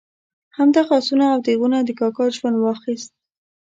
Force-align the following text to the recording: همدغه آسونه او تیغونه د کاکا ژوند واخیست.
همدغه 0.57 0.91
آسونه 0.97 1.25
او 1.33 1.39
تیغونه 1.45 1.77
د 1.83 1.89
کاکا 1.99 2.25
ژوند 2.35 2.57
واخیست. 2.59 3.11